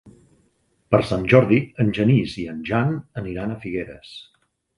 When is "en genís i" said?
1.83-2.47